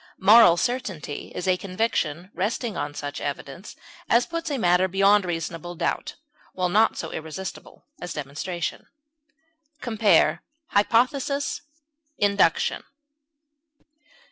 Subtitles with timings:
[0.19, 3.75] Moral certainty is a conviction resting on such evidence
[4.09, 6.15] as puts a matter beyond reasonable doubt,
[6.53, 8.87] while not so irresistible as demonstration.
[9.79, 11.61] Compare HYPOTHESIS;
[12.17, 12.83] INDUCTION.